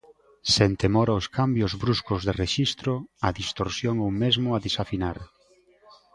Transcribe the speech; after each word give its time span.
Sen 0.55 0.71
temor 0.81 1.07
aos 1.11 1.27
cambios 1.37 1.71
bruscos 1.83 2.21
de 2.27 2.33
rexistro, 2.43 2.93
á 3.25 3.27
distorsión 3.39 3.95
ou 4.05 4.11
mesmo 4.21 4.49
a 4.53 4.61
desafinar. 4.65 5.17